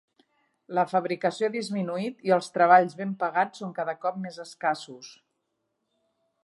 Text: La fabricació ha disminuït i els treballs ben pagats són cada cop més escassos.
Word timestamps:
La 0.77 0.85
fabricació 0.93 1.49
ha 1.49 1.53
disminuït 1.55 2.25
i 2.29 2.33
els 2.39 2.49
treballs 2.57 2.97
ben 3.03 3.13
pagats 3.25 3.63
són 3.63 3.75
cada 3.81 3.97
cop 4.07 4.19
més 4.25 4.43
escassos. 4.49 5.13